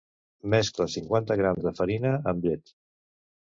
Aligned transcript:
Mescla 0.53 0.87
cinquanta 0.93 1.37
grams 1.43 1.67
de 1.67 1.75
farina 1.81 2.17
amb 2.35 2.51
llet. 2.51 2.75